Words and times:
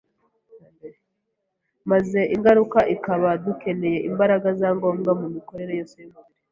maze 1.91 2.19
ingaruka 2.35 2.79
ikaba 2.95 3.29
gukenera 3.45 4.05
imbaraga 4.09 4.47
za 4.59 4.69
ngombwa 4.75 5.11
mu 5.19 5.27
mikorere 5.35 5.73
yose 5.79 5.95
y’umubiri. 6.01 6.29